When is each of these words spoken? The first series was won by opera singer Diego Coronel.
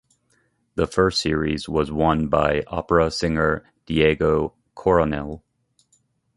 The 0.73 0.87
first 0.87 1.21
series 1.21 1.69
was 1.69 1.91
won 1.91 2.25
by 2.27 2.63
opera 2.65 3.11
singer 3.11 3.65
Diego 3.85 4.55
Coronel. 4.73 5.43